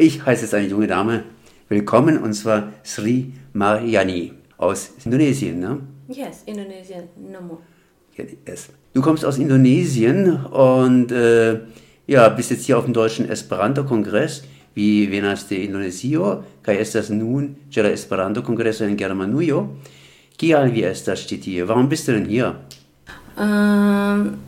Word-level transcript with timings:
Ich 0.00 0.24
heiße 0.24 0.42
jetzt 0.42 0.54
eine 0.54 0.68
junge 0.68 0.86
Dame. 0.86 1.24
Willkommen 1.68 2.18
und 2.18 2.32
zwar 2.32 2.72
Sri 2.84 3.32
Mariani 3.52 4.32
aus 4.56 4.90
Indonesien, 5.04 5.58
ne? 5.58 5.80
Yes, 6.06 6.44
Indonesian, 6.46 7.08
no 7.16 7.40
more. 7.40 7.58
Yes. 8.46 8.68
Du 8.94 9.02
kommst 9.02 9.24
aus 9.24 9.38
Indonesien 9.38 10.36
und 10.46 11.10
äh, 11.10 11.58
ja, 12.06 12.28
bist 12.28 12.52
jetzt 12.52 12.66
hier 12.66 12.78
auf 12.78 12.84
dem 12.84 12.94
deutschen 12.94 13.28
Esperanto-Kongress. 13.28 14.44
Wie 14.74 15.10
venas 15.10 15.48
de 15.48 15.64
Indonesio, 15.64 16.44
kaj 16.62 16.78
estas 16.78 17.10
nun 17.10 17.56
ĉe 17.68 17.82
la 17.82 17.90
Esperanto-kongreso 17.90 18.86
en 18.86 18.94
Germanujo. 18.96 19.64
Kial 20.38 20.70
vi 20.70 20.86
estas 20.86 21.26
ĉi 21.26 21.40
tie? 21.42 21.66
Warum 21.66 21.88
bist 21.88 22.06
du 22.06 22.12
denn 22.12 22.30
hier? 22.30 22.54
Um, 23.34 24.38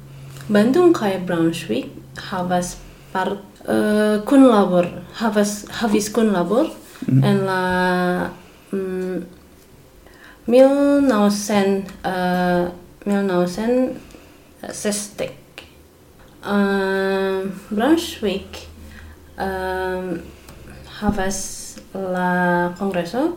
Bandung 0.49 0.95
kaj 0.95 1.27
Braunschweig 1.27 1.91
havas 2.31 2.77
part 3.11 3.50
Eh, 3.71 3.77
uh, 3.77 4.19
kun 4.27 4.43
labor 4.51 4.87
havas 5.21 5.65
havis 5.71 6.09
kun 6.11 6.33
labor 6.33 6.67
mm 6.67 6.73
-hmm. 7.21 7.27
en 7.27 7.37
la 7.47 8.31
mm, 8.73 9.25
1900 10.47 11.85
uh, 12.05 12.69
1960 13.07 15.31
uh, 16.45 17.47
Brunswick 17.71 18.59
um, 19.39 20.21
havas 21.01 21.77
la 21.95 22.73
kongreso 22.79 23.37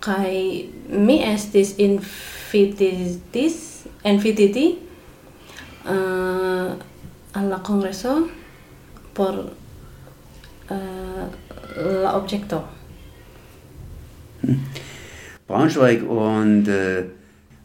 kai 0.00 0.68
mi 0.88 1.24
estis 1.24 1.74
invititis 1.78 3.54
invititi 4.04 4.78
uh, 5.84 5.90
eh, 5.92 6.72
alla 7.32 7.58
kongreso 7.62 8.28
por 9.14 9.34
uh, 10.72 12.02
la 12.02 12.16
objekto 12.16 12.62
Braunschweig 15.46 16.02
und 16.08 16.68
äh, 16.68 17.04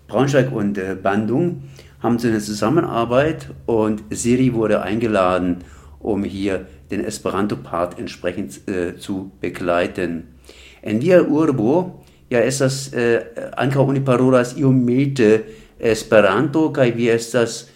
Braunschweig 0.08 0.52
und 0.52 0.78
äh, 0.78 0.96
Bandung 0.96 1.64
haben 2.02 2.20
so 2.20 2.28
eine 2.28 2.40
Zusammenarbeit 2.40 3.48
und 3.66 4.04
Siri 4.12 4.54
wurde 4.54 4.82
eingeladen, 4.82 5.64
um 6.00 6.24
hier 6.24 6.68
den 6.92 7.04
Esperanto-Part 7.04 7.98
entsprechend 7.98 8.68
äh, 8.68 8.98
zu 8.98 9.32
begleiten. 9.42 10.36
En 10.82 11.02
via 11.02 11.22
urbo, 11.22 12.04
ja 12.30 12.40
estas 12.40 12.94
äh, 12.94 13.24
ankaŭ 13.58 13.88
oni 13.90 14.00
parolas 14.00 14.54
iomete 14.58 15.44
Esperanto 15.80 16.72
kaj 16.74 16.92
vi 16.96 17.10
estas 17.10 17.68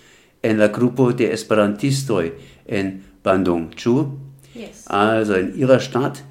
en 0.44 0.58
la 0.60 0.68
grupo 0.68 1.12
de 1.12 1.32
Esperantistoj 1.32 2.32
en 2.68 3.02
Bandung, 3.24 3.70
ĉu? 3.76 3.96
Yes 4.54 4.88
Also 4.88 5.34
in 5.36 5.58
ihrer 5.58 5.80
Stadt 5.80 6.24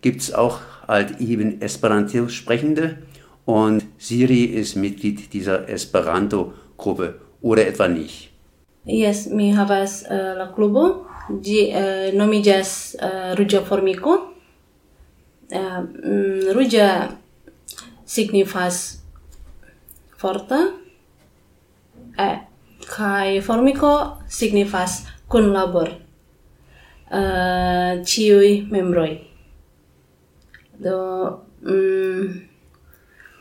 gibt 0.00 0.20
es 0.20 0.32
auch 0.32 0.60
halt 0.86 1.20
eben 1.20 1.60
Esperanto-Sprechende 1.60 2.98
und 3.44 3.82
Siri 3.98 4.44
ist 4.44 4.76
Mitglied 4.76 5.32
dieser 5.32 5.68
Esperanto-Gruppe 5.68 7.20
oder 7.40 7.66
etwa 7.66 7.88
nicht. 7.88 8.30
Yes, 8.84 9.26
mi 9.26 9.52
havas 9.52 10.02
uh, 10.08 10.34
la 10.38 10.46
klubo. 10.54 11.04
Ĝi 11.28 11.58
uh, 11.76 12.06
nomiĝas 12.16 12.70
uh, 12.96 13.34
Ruĝa 13.36 13.60
Formiko. 13.68 14.14
Uh, 15.52 15.80
mm, 15.84 16.54
ruĝa 16.56 16.88
signifas 18.08 19.02
forta. 20.16 20.62
Eh, 22.18 22.38
kaj 22.88 23.40
formiko 23.44 23.92
signifas 24.28 25.02
kunlabor. 25.28 25.92
uh, 27.10 28.04
ciui 28.04 28.66
membroi. 28.70 29.18
Do, 30.78 30.98
mm, 31.62 32.26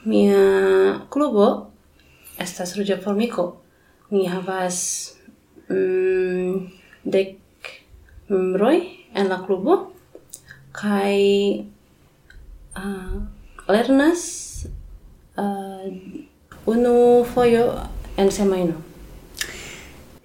mia 0.05 0.43
clubo 1.09 1.71
estas 2.39 2.75
Ruĝa 2.77 2.99
Formico. 3.03 3.61
Mi 4.09 4.25
havas 4.27 4.79
mm, 5.69 6.67
dek 7.03 7.35
membroj 8.29 8.79
en 9.13 9.27
la 9.27 9.41
klubo 9.45 9.77
kaj 10.77 11.15
uh, 12.77 13.15
lernas 13.67 14.23
uh, 15.35 15.87
unu 16.65 17.25
fojo 17.33 17.65
en 18.17 18.31
semajno. 18.31 18.73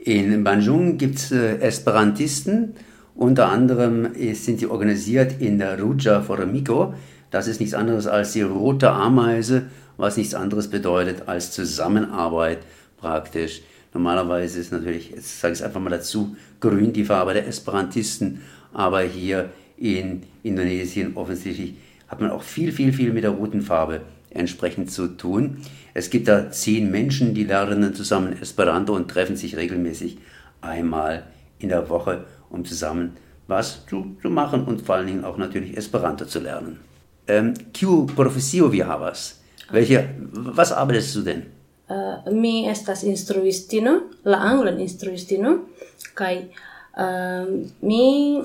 In 0.05 0.43
Banjung 0.43 0.99
gibt's 0.99 1.31
äh, 1.31 1.59
Esperantisten, 1.61 2.75
unter 3.15 3.49
anderem 3.49 4.09
sind 4.35 4.61
sie 4.61 4.67
organisiert 4.67 5.41
in 5.41 5.59
der 5.59 5.81
Ruja 5.81 6.23
Formiko. 6.23 6.95
Das 7.31 7.47
ist 7.47 7.61
nichts 7.61 7.75
anderes 7.75 8.07
als 8.07 8.33
die 8.33 8.43
rote 8.43 8.91
Ameise, 8.91 9.67
was 9.97 10.17
nichts 10.17 10.35
anderes 10.35 10.69
bedeutet 10.69 11.29
als 11.29 11.53
Zusammenarbeit 11.53 12.59
praktisch. 12.97 13.63
Normalerweise 13.95 14.61
ist 14.61 14.73
natürlich, 14.73 15.11
jetzt 15.11 15.41
sage 15.41 15.53
ich 15.53 15.61
es 15.61 15.65
einfach 15.65 15.81
mal 15.81 15.91
dazu, 15.91 16.37
grün 16.61 16.93
die 16.93 17.05
Farbe 17.05 17.35
der 17.35 17.47
Esperantisten, 17.47 18.41
aber 18.73 19.03
hier 19.03 19.51
in 19.77 20.23
Indonesien 20.43 21.17
offensichtlich 21.17 21.75
hat 22.09 22.21
man 22.21 22.31
auch 22.31 22.43
viel, 22.43 22.73
viel, 22.73 22.93
viel 22.93 23.13
mit 23.13 23.25
der 23.25 23.31
roten 23.33 23.61
Farbe 23.61 24.03
entsprechend 24.31 24.91
zu 24.91 25.09
tun. 25.09 25.59
Es 25.95 26.09
gibt 26.09 26.29
da 26.29 26.51
zehn 26.51 26.91
Menschen, 26.91 27.35
die 27.35 27.45
lernen 27.45 27.95
zusammen 27.95 28.35
Esperanto 28.41 28.95
und 28.95 29.11
treffen 29.11 29.37
sich 29.37 29.57
regelmäßig 29.57 30.19
einmal 30.63 31.25
in 31.59 31.69
der 31.69 31.89
Woche, 31.91 32.25
um 32.53 32.65
zusammen 32.65 33.17
was 33.49 33.85
zu, 33.87 34.17
zu 34.23 34.31
machen 34.31 34.65
und 34.65 34.83
vor 34.83 34.97
allen 34.97 35.07
Dingen 35.07 35.25
auch 35.25 35.37
natürlich 35.37 35.77
Esperanto 35.77 36.25
zu 36.25 36.39
lernen. 36.39 36.81
Ähm, 37.27 37.55
kiu 37.73 38.07
profesio 38.07 38.73
vi 38.73 38.83
havas? 38.85 39.41
Welche, 39.71 40.09
was 40.33 40.73
arbeitest 40.73 41.17
du 41.17 41.23
denn? 41.23 41.43
Uh, 41.89 42.31
mi 42.33 42.69
estas 42.69 43.03
instruistino, 43.03 44.03
la 44.25 44.39
anglan 44.39 44.79
instruistino, 44.81 45.69
kai 46.15 46.49
uh, 46.97 47.03
ähm, 47.03 47.73
mi 47.81 48.43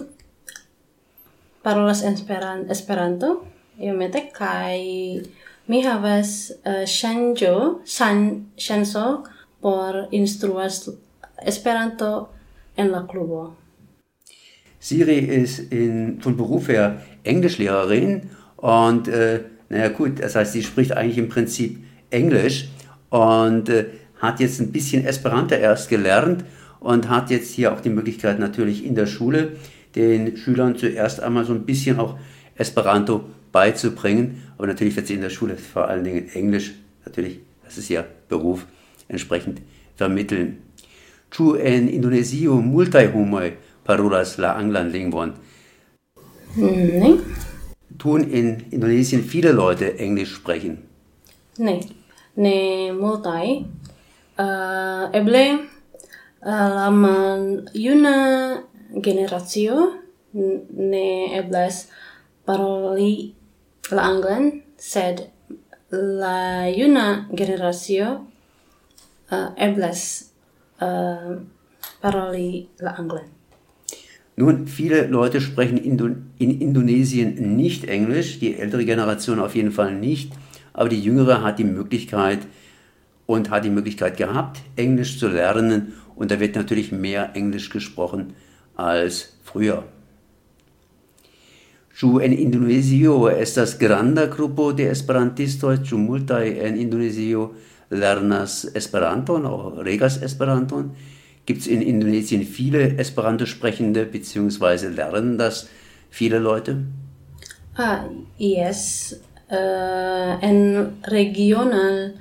parolas 1.63 2.03
esperan, 2.03 2.69
Esperanto, 2.69 3.45
iomete, 3.79 4.29
kai 4.33 5.21
mi 5.67 5.81
havas 5.85 6.51
äh, 6.63 6.83
uh, 6.83 6.85
shanjo, 6.85 7.81
san, 7.85 8.51
shanso 8.57 9.23
por 9.61 10.07
instruas 10.11 10.91
Esperanto 11.45 12.29
en 12.75 12.91
la 12.91 13.05
klubo. 13.07 13.55
Siri 14.79 15.19
ist 15.19 15.59
in, 15.71 16.21
von 16.21 16.37
Beruf 16.37 16.67
her 16.67 17.01
Englischlehrerin 17.23 18.29
und 18.57 19.07
äh, 19.07 19.41
naja 19.69 19.89
gut, 19.89 20.19
das 20.21 20.35
heißt, 20.35 20.53
sie 20.53 20.63
spricht 20.63 20.93
eigentlich 20.93 21.17
im 21.17 21.29
Prinzip 21.29 21.79
Englisch 22.09 22.69
und 23.09 23.69
äh, 23.69 23.85
hat 24.19 24.39
jetzt 24.39 24.59
ein 24.59 24.71
bisschen 24.71 25.05
Esperanto 25.05 25.55
erst 25.55 25.89
gelernt 25.89 26.45
und 26.79 27.09
hat 27.09 27.29
jetzt 27.29 27.51
hier 27.53 27.73
auch 27.73 27.81
die 27.81 27.89
Möglichkeit 27.89 28.39
natürlich 28.39 28.85
in 28.85 28.95
der 28.95 29.07
Schule 29.07 29.53
den 29.95 30.37
Schülern 30.37 30.75
zuerst 30.75 31.21
einmal 31.21 31.45
so 31.45 31.53
ein 31.53 31.65
bisschen 31.65 31.99
auch 31.99 32.17
Esperanto 32.55 33.25
beizubringen. 33.51 34.43
Aber 34.57 34.67
natürlich 34.67 34.95
wird 34.95 35.07
sie 35.07 35.15
in 35.15 35.21
der 35.21 35.29
Schule 35.29 35.57
vor 35.57 35.87
allen 35.87 36.03
Dingen 36.03 36.29
Englisch, 36.33 36.73
natürlich, 37.05 37.39
das 37.63 37.77
ist 37.77 37.89
ja 37.89 38.05
Beruf, 38.29 38.65
entsprechend 39.07 39.61
vermitteln. 39.95 40.59
Ĉu 41.31 41.55
en 41.59 41.89
Indonesio 41.91 42.55
multaj 42.63 43.09
homoj 43.11 43.51
parolas 43.87 44.37
la 44.37 44.53
anglan 44.59 44.91
lingvon? 44.91 45.33
Ne? 46.57 47.11
Tun 47.97 48.23
in 48.29 48.65
Indonesien 48.71 49.21
viele 49.21 49.51
Leute 49.51 49.95
Englisch 49.97 50.35
sprechen? 50.35 50.77
Ne, 51.57 51.79
ne 52.35 52.91
multaj. 52.93 53.65
Uh, 54.37 55.09
eble 55.17 55.43
uh, 56.45 56.69
la 56.77 56.89
maljuna 56.93 58.17
generacio 59.01 59.77
n- 60.33 60.61
ne 60.91 61.33
eblas 61.39 61.87
paroli 62.45 63.33
la 63.89 64.03
anglan, 64.11 64.51
sed 64.77 65.23
la 65.89 66.67
juna 66.69 67.25
generacio 67.33 68.11
uh, 69.31 69.49
eblas 69.57 70.03
uh, 70.81 71.41
paroli 72.01 72.67
la 72.79 72.93
anglan. 73.01 73.36
Nun, 74.39 74.67
viele 74.67 75.07
Leute 75.07 75.41
sprechen 75.41 75.77
Indo 75.77 76.09
in 76.37 76.61
Indonesien 76.61 77.55
nicht 77.55 77.85
Englisch, 77.85 78.37
die 78.37 78.55
ältere 78.55 78.85
Generation 78.85 79.39
auf 79.39 79.55
jeden 79.55 79.71
Fall 79.71 79.95
nicht, 79.95 80.31
aber 80.73 80.89
die 80.89 81.01
jüngere 81.01 81.41
hat 81.41 81.57
die 81.57 81.63
Möglichkeit 81.63 82.45
und 83.25 83.49
hat 83.49 83.65
die 83.65 83.71
Möglichkeit 83.71 84.15
gehabt, 84.15 84.61
Englisch 84.75 85.17
zu 85.17 85.27
lernen 85.27 85.93
und 86.15 86.29
da 86.29 86.39
wird 86.39 86.55
natürlich 86.55 86.91
mehr 86.91 87.31
Englisch 87.33 87.71
gesprochen 87.71 88.33
als 88.75 89.33
früher. 89.43 89.83
Ĉu 91.97 92.19
en 92.21 92.31
Indonezio 92.31 93.25
estas 93.25 93.79
granda 93.81 94.27
grupo 94.29 94.67
de 94.71 94.85
esperantistoj, 94.93 95.79
ĉu 95.81 95.97
multaj 95.97 96.43
en 96.67 96.75
Indonezio 96.77 97.47
lernas 97.89 98.67
Esperanton 98.77 99.47
aŭ 99.49 99.81
regas 99.81 100.19
Esperanton? 100.21 100.91
gibt 101.47 101.61
es 101.61 101.67
in 101.67 101.81
Indonesien 101.81 102.43
viele 102.43 102.97
Esperanto-Sprechende 102.97 104.05
bzw. 104.05 104.89
lernen 104.89 105.37
das 105.37 105.69
viele 106.09 106.39
Leute? 106.39 106.83
Ah, 107.75 108.03
yes. 108.37 109.19
Uh, 109.49 110.35
en 110.43 110.97
regional 111.03 112.13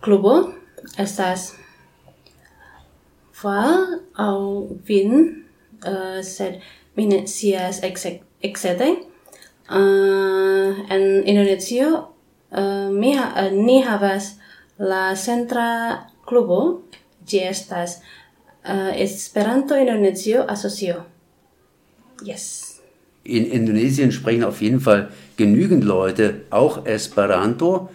clubo 0.00 0.48
estas 0.96 1.54
fa 3.30 3.86
au 4.16 4.76
vin, 4.84 5.44
uh, 5.86 6.18
äh, 6.18 6.22
sed 6.22 6.58
mi 6.96 7.06
ne 7.06 7.26
scias 7.28 7.78
ekzete. 7.82 8.88
Uh, 9.70 9.76
äh, 9.78 10.74
en 10.90 11.22
Indonesio 11.26 12.08
uh, 12.50 12.90
mi 12.90 13.14
ha, 13.14 13.46
uh, 13.46 13.52
ni 13.52 13.82
havas 13.86 14.34
la 14.78 15.14
centra 15.14 16.08
klubo, 16.26 16.82
ĝi 17.22 17.44
estas 17.46 18.00
uh, 18.66 18.94
Esperanto 18.96 19.74
Indonesio 19.74 20.42
Asocio. 20.42 21.04
Yes. 22.24 22.80
In 23.24 23.50
Indonesien 23.50 24.10
sprechen 24.12 24.44
auf 24.44 24.60
jeden 24.60 24.80
Fall 24.80 25.10
genügend 25.36 25.84
Leute 25.84 26.42
auch 26.50 26.86
Esperanto. 26.86 27.88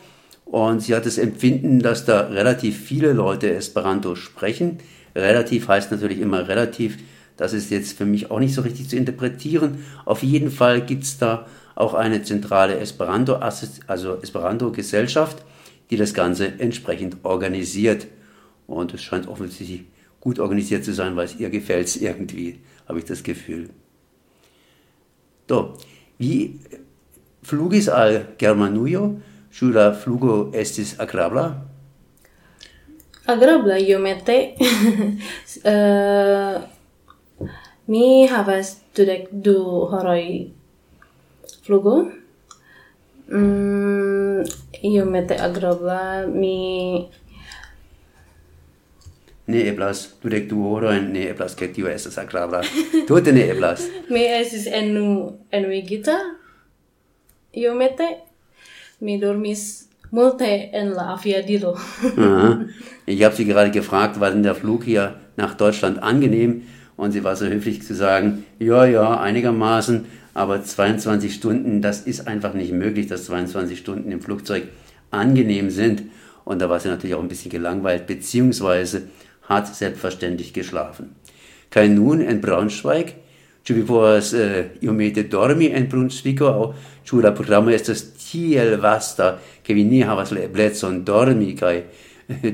Und 0.46 0.81
sie 0.81 0.96
hat 0.96 1.06
das 1.06 1.18
Empfinden, 1.18 1.80
dass 1.80 2.06
da 2.06 2.22
relativ 2.28 2.78
viele 2.78 3.12
Leute 3.12 3.54
Esperanto 3.54 4.16
sprechen. 4.16 4.80
Relativ 5.16 5.68
heißt 5.68 5.92
natürlich 5.92 6.19
immer 6.19 6.48
relativ. 6.48 6.98
Das 7.36 7.54
ist 7.54 7.70
jetzt 7.70 7.98
für 7.98 8.06
mich 8.06 8.31
auch 8.31 8.40
nicht 8.40 8.54
so 8.54 8.62
richtig 8.62 8.90
zu 8.90 8.96
interpretieren. 8.96 9.84
Auf 10.06 10.24
jeden 10.24 10.50
Fall 10.50 10.81
gibt 10.81 11.04
es 11.04 11.18
da 11.18 11.48
auch 11.75 11.94
eine 11.94 12.24
zentrale 12.24 12.80
Esperanto, 12.80 13.36
also 13.36 14.16
Esperanto-Gesellschaft, 14.22 15.44
die 15.90 15.98
das 15.98 16.13
Ganze 16.13 16.60
entsprechend 16.60 17.18
organisiert. 17.24 18.08
Und 18.66 18.94
es 18.94 19.04
scheint 19.04 19.28
offensichtlich 19.28 19.84
gut 20.19 20.40
organisiert 20.40 20.84
zu 20.84 20.94
sein, 20.94 21.16
weil 21.16 21.25
es 21.25 21.40
ihr 21.40 21.50
gefällt 21.50 21.96
irgendwie, 21.96 22.60
habe 22.88 23.00
ich 23.00 23.06
das 23.06 23.24
Gefühl. 23.24 23.69
So, 25.48 25.74
wie 26.18 26.60
flugis 27.44 27.88
al 27.88 28.28
Germanujo, 28.38 29.22
la 29.62 29.94
flugo 29.94 30.52
estis 30.54 31.00
agrabla? 31.00 31.64
Agrabla 33.25 33.78
iomete. 33.78 34.56
uh, 35.64 36.62
mi 37.92 38.28
havas 38.28 38.84
dudek 38.96 39.28
du 39.31 39.88
horoj 39.92 40.52
flugo. 41.63 42.12
Mm, 43.28 44.44
iomete 44.84 45.40
agrabla. 45.40 46.28
Mi 46.28 47.08
ne 49.48 49.64
eblas 49.68 50.04
dudek 50.24 50.50
du 50.50 50.62
horojn 50.64 51.12
ne 51.14 51.28
eblas 51.32 51.56
ke 51.56 51.72
tio 51.74 51.88
estas 51.88 52.18
agrabla. 52.18 52.62
Tute 53.08 53.34
ne 53.34 53.48
eblas. 53.50 53.88
mi 54.10 54.26
estis 54.26 54.68
en 54.68 54.96
ennuigita 55.52 56.18
iomete 57.54 58.08
mi 59.00 59.20
dormis 59.20 59.88
multe 60.12 60.70
en 60.74 60.94
la 60.94 61.14
aviadilo. 61.14 61.78
ich 63.06 63.24
habe 63.24 63.36
sie 63.36 63.46
gerade 63.46 63.72
gefragt, 63.72 64.20
war 64.20 64.32
denn 64.32 64.44
der 64.44 64.56
Flug 64.56 64.84
hier 64.84 65.16
nach 65.36 65.56
Deutschland 65.56 66.02
angenehm? 66.02 66.64
Und 66.96 67.12
sie 67.12 67.24
war 67.24 67.36
so 67.36 67.46
höflich 67.46 67.84
zu 67.84 67.94
sagen, 67.94 68.44
ja, 68.58 68.86
ja, 68.86 69.20
einigermaßen, 69.20 70.06
aber 70.34 70.64
22 70.64 71.34
Stunden, 71.34 71.82
das 71.82 72.02
ist 72.02 72.28
einfach 72.28 72.54
nicht 72.54 72.72
möglich, 72.72 73.08
dass 73.08 73.26
22 73.26 73.78
Stunden 73.78 74.12
im 74.12 74.22
Flugzeug 74.22 74.64
angenehm 75.12 75.70
sind. 75.70 76.04
Und 76.44 76.60
da 76.60 76.70
war 76.70 76.80
sie 76.80 76.90
natürlich 76.90 77.16
auch 77.16 77.22
ein 77.22 77.28
bisschen 77.28 77.52
gelangweilt, 77.52 78.08
beziehungsweise 78.08 79.04
hat 79.48 79.74
selbstverständlich 79.74 80.54
geschlafen. 80.54 81.16
Kein 81.70 81.96
nun 81.96 82.22
in 82.22 82.42
Braunschweig, 82.42 83.16
ĉu 83.68 83.76
vi 83.76 83.84
povas 83.84 84.32
uh, 84.32 84.62
iomete 84.80 85.26
dormi 85.28 85.68
en 85.76 85.90
Brunsvico 85.92 86.48
aŭ 86.48 86.68
ĉu 87.08 87.20
la 87.24 87.34
programo 87.36 87.74
estas 87.76 88.06
tiel 88.16 88.78
vasta 88.80 89.34
ke 89.64 89.76
vi 89.76 89.84
ne 89.84 90.06
havas 90.08 90.32
la 90.36 90.46
eblecon 90.48 91.02
dormi 91.08 91.52
kaj 91.60 91.76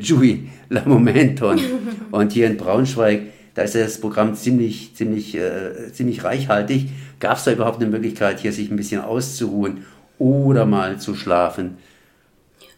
ĝui 0.07 0.33
la 0.73 0.81
momenton 0.85 1.61
und 2.17 2.33
hier 2.33 2.49
in 2.49 2.57
Braunschweig 2.57 3.29
da 3.53 3.61
ist 3.61 3.75
das 3.75 3.99
Programm 4.01 4.33
ziemlich 4.33 4.95
ziemlich 4.95 5.35
äh, 5.35 5.91
ziemlich 5.93 6.23
reichhaltig. 6.23 6.89
Gab 7.19 7.37
es 7.37 7.43
da 7.43 7.51
überhaupt 7.51 7.81
eine 7.81 7.91
Möglichkeit 7.91 8.39
hier 8.39 8.51
sich 8.51 8.71
ein 8.71 8.77
bisschen 8.77 9.01
auszuruhen 9.01 9.85
oder 10.17 10.65
mal 10.65 10.99
zu 10.99 11.13
schlafen 11.13 11.77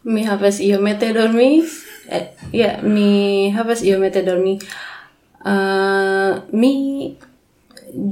Mi 0.05 0.23
havas 0.23 0.59
iomete 0.61 1.13
dormi. 1.13 1.63
Eh, 2.09 2.27
yeah, 2.53 2.81
mi 2.83 3.49
havas 3.51 3.81
iomete 3.81 4.21
dormi. 4.21 4.59
Uh, 5.45 6.41
mi 6.53 7.15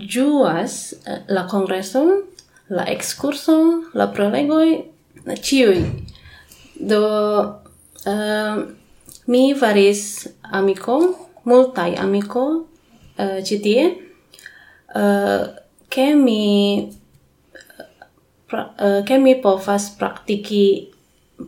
juas 0.10 0.94
eh, 1.06 1.19
la 1.28 1.45
kongreson, 1.48 2.24
la 2.69 2.86
ekskurson, 2.90 3.84
la 3.94 4.07
prolegoi, 4.13 4.81
ciui. 5.42 5.78
Eh, 5.78 6.10
Do 6.84 7.00
uh, 8.10 8.57
mi 9.30 9.54
faris 9.56 10.28
amiko, 10.51 10.98
multaj 11.45 11.94
amiko 12.01 12.66
uh, 13.19 13.38
citie 13.45 13.86
uh, 14.95 15.45
che 15.90 16.16
mi 16.16 16.90
uh, 18.51 19.06
ke 19.06 19.18
mi 19.22 19.36
povas 19.42 19.94
praktiki 20.00 20.93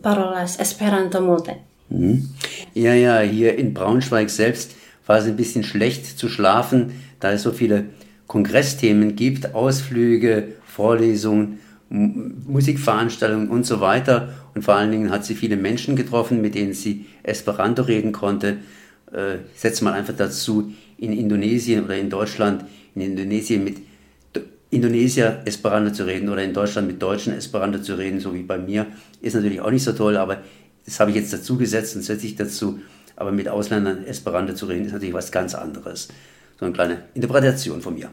parolas 0.02 0.58
Esperanto 0.58 1.20
multe. 1.20 1.56
Mhm. 1.88 2.28
Ja, 2.74 2.94
ja, 2.94 3.20
hier 3.20 3.56
in 3.56 3.74
Braunschweig 3.74 4.30
selbst 4.30 4.72
war 5.06 5.18
es 5.18 5.26
ein 5.26 5.36
bisschen 5.36 5.62
schlecht 5.62 6.18
zu 6.18 6.28
schlafen, 6.28 6.92
da 7.20 7.32
es 7.32 7.42
so 7.42 7.52
viele 7.52 7.86
Kongressthemen 8.26 9.14
gibt, 9.14 9.54
Ausflüge, 9.54 10.54
Vorlesungen, 10.66 11.60
Musikveranstaltungen 11.88 13.48
und 13.48 13.64
so 13.64 13.80
weiter. 13.80 14.34
Und 14.54 14.62
vor 14.62 14.74
allen 14.74 14.90
Dingen 14.90 15.10
hat 15.10 15.24
sie 15.24 15.34
viele 15.34 15.56
Menschen 15.56 15.94
getroffen, 15.94 16.40
mit 16.40 16.54
denen 16.54 16.72
sie 16.72 17.06
Esperanto 17.22 17.82
reden 17.82 18.12
konnte. 18.12 18.58
Äh, 19.12 19.36
ich 19.54 19.60
setze 19.60 19.84
mal 19.84 19.92
einfach 19.92 20.14
dazu, 20.16 20.72
in 20.98 21.12
Indonesien 21.12 21.84
oder 21.84 21.96
in 21.96 22.10
Deutschland, 22.10 22.64
in 22.94 23.02
Indonesien 23.02 23.62
mit 23.62 23.76
Indonesier 24.70 25.42
Esperanto 25.44 25.92
zu 25.92 26.04
reden 26.06 26.28
oder 26.28 26.42
in 26.42 26.52
Deutschland 26.52 26.88
mit 26.88 27.00
Deutschen 27.00 27.32
Esperanto 27.34 27.78
zu 27.78 27.94
reden, 27.94 28.20
so 28.20 28.34
wie 28.34 28.42
bei 28.42 28.58
mir, 28.58 28.86
ist 29.20 29.34
natürlich 29.34 29.60
auch 29.60 29.70
nicht 29.70 29.84
so 29.84 29.92
toll, 29.92 30.16
aber 30.16 30.38
das 30.84 30.98
habe 31.00 31.10
ich 31.10 31.16
jetzt 31.16 31.32
dazu 31.32 31.56
gesetzt 31.56 31.96
und 31.96 32.02
setze 32.02 32.26
ich 32.26 32.36
dazu. 32.36 32.80
Aber 33.16 33.32
mit 33.32 33.48
Ausländern 33.48 34.04
Esperanto 34.04 34.54
zu 34.54 34.66
reden, 34.66 34.86
ist 34.86 34.92
natürlich 34.92 35.14
was 35.14 35.32
ganz 35.32 35.54
anderes. 35.54 36.08
So 36.58 36.66
eine 36.66 36.74
kleine 36.74 37.02
Interpretation 37.14 37.80
von 37.80 37.94
mir. 37.94 38.10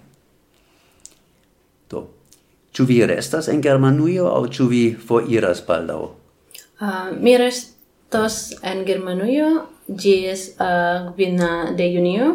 So. 1.91 2.07
Ĉu 2.73 2.85
vi 2.89 3.03
restas 3.06 3.47
en 3.53 3.59
Germanujo 3.61 4.31
aŭ 4.33 4.47
ĉu 4.49 4.65
vi 4.71 4.81
foriras 5.07 5.59
baldaŭ? 5.68 5.99
Uh, 6.81 7.11
mi 7.21 7.35
restos 7.37 8.37
en 8.66 8.81
Germanujo 8.87 9.49
ĝis 9.87 10.47
uh, 10.57 11.11
kvina 11.13 11.51
de 11.78 11.92
junio. 11.94 12.31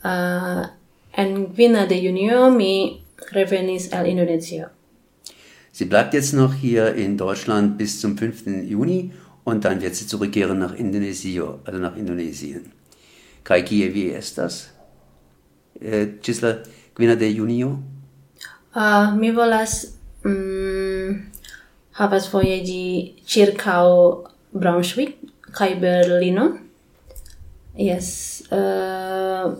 Uh, 0.00 0.64
en 1.12 1.36
kvina 1.52 1.84
de 1.90 1.98
junio 2.00 2.48
mi 2.50 3.03
revenis 3.32 3.92
al 3.92 4.06
Indonesio. 4.06 4.66
Sie 5.72 5.86
bleibt 5.86 6.14
jetzt 6.14 6.32
noch 6.34 6.54
hier 6.54 6.94
in 6.94 7.16
Deutschland 7.16 7.78
bis 7.78 8.00
zum 8.00 8.16
5. 8.16 8.46
Juni 8.64 9.12
und 9.44 9.64
dann 9.64 9.80
wird 9.80 9.94
sie 9.94 10.06
zurückkehren 10.06 10.58
nach 10.58 10.74
Indonesio, 10.74 11.60
also 11.64 11.78
nach 11.80 11.96
Indonesien. 11.96 12.72
Kai 13.42 13.60
ist 13.60 14.38
das? 14.38 14.70
Äh, 15.80 16.02
eh, 16.02 16.08
Cisla, 16.22 16.62
quina 16.94 17.14
de 17.16 17.28
junio? 17.28 17.78
Uh, 18.74 19.14
mi 19.16 19.30
volas 19.30 19.98
mm, 20.24 21.30
havas 21.92 22.32
voyagi 22.32 23.14
circau 23.26 24.24
Braunschweig 24.52 25.14
kai 25.52 25.74
Berlino. 25.74 26.58
Yes, 27.76 28.44
uh, 28.50 28.56
eh, 28.56 29.54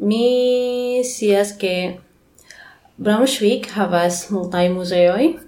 mi 0.00 1.02
sias 1.04 1.52
que 1.52 2.00
Braunschweig 3.00 3.64
havas 3.72 4.26
multaj 4.28 4.66
muzeoj, 4.74 5.38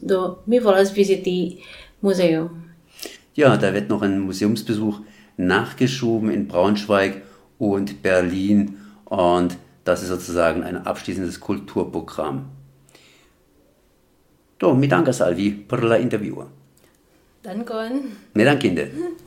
do 0.00 0.20
mi 0.48 0.56
volas 0.64 0.94
viziti 0.96 1.60
muzeo. 2.00 2.46
Ja, 3.36 3.56
da 3.56 3.74
wird 3.74 3.90
noch 3.90 4.00
ein 4.00 4.18
Museumsbesuch 4.20 5.00
nachgeschoben 5.36 6.30
in 6.30 6.48
Braunschweig 6.48 7.20
und 7.58 8.02
Berlin 8.02 8.78
und 9.04 9.58
das 9.84 10.02
ist 10.02 10.08
sozusagen 10.08 10.62
ein 10.62 10.86
abschließendes 10.86 11.38
Kulturprogramm. 11.40 12.46
So, 14.58 14.72
mi 14.72 14.88
dankas 14.88 15.20
al 15.20 15.36
vi 15.36 15.50
per 15.50 15.82
la 15.82 15.96
intervjuo. 15.96 16.46
Dankon. 17.42 18.16
Ne 18.32 18.44
dankinde. 18.44 18.90